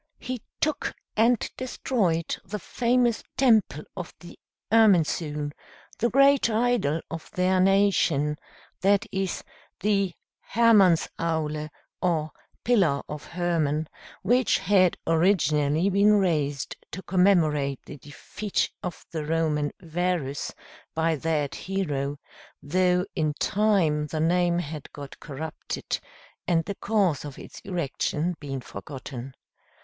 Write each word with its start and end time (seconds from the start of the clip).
He 0.17 0.41
took 0.59 0.95
and 1.15 1.47
destroyed 1.57 2.35
the 2.43 2.57
famous 2.57 3.21
temple 3.37 3.83
of 3.95 4.15
the 4.19 4.39
Irminsule, 4.71 5.51
the 5.99 6.09
great 6.09 6.49
idol 6.49 7.01
of 7.11 7.29
their 7.35 7.59
nation 7.59 8.35
that 8.79 9.05
is, 9.11 9.43
the 9.81 10.15
Hermansaule, 10.55 11.69
or 12.01 12.31
Pillar 12.63 13.03
of 13.07 13.25
Hermann, 13.25 13.87
which 14.23 14.57
had 14.57 14.97
originally 15.05 15.87
been 15.91 16.13
raised 16.13 16.75
to 16.93 17.03
commemorate 17.03 17.79
the 17.85 17.97
defeat 17.97 18.71
of 18.81 19.05
the 19.11 19.23
Roman 19.23 19.71
Varus 19.81 20.51
by 20.95 21.15
that 21.17 21.53
hero, 21.53 22.17
though 22.63 23.05
in 23.13 23.35
time 23.35 24.07
the 24.07 24.19
name 24.19 24.57
had 24.57 24.91
got 24.93 25.19
corrupted, 25.19 25.99
and 26.47 26.65
the 26.65 26.73
cause 26.73 27.23
of 27.23 27.37
its 27.37 27.59
erection 27.59 28.33
been 28.39 28.61
forgotten. 28.61 29.35